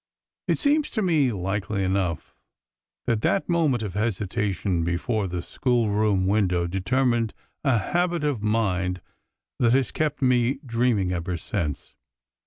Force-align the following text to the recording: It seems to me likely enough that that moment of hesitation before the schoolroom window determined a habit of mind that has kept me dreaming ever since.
It 0.47 0.57
seems 0.57 0.89
to 0.97 1.03
me 1.03 1.31
likely 1.31 1.83
enough 1.83 2.33
that 3.05 3.21
that 3.21 3.47
moment 3.47 3.83
of 3.83 3.93
hesitation 3.93 4.83
before 4.83 5.27
the 5.27 5.43
schoolroom 5.43 6.25
window 6.25 6.65
determined 6.65 7.35
a 7.63 7.77
habit 7.77 8.23
of 8.23 8.41
mind 8.41 9.01
that 9.59 9.73
has 9.73 9.91
kept 9.91 10.23
me 10.23 10.59
dreaming 10.65 11.11
ever 11.11 11.37
since. 11.37 11.93